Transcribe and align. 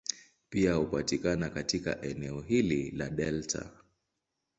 Pia 0.49 0.73
hupatikana 0.73 1.49
katika 1.49 2.01
eneo 2.01 2.41
hili 2.41 2.91
la 2.91 3.09
delta. 3.09 3.69